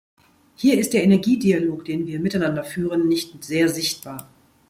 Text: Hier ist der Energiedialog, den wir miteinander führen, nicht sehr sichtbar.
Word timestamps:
Hier 0.55 0.79
ist 0.79 0.93
der 0.95 1.03
Energiedialog, 1.03 1.85
den 1.85 2.07
wir 2.07 2.19
miteinander 2.19 2.63
führen, 2.63 3.07
nicht 3.07 3.43
sehr 3.43 3.69
sichtbar. 3.69 4.31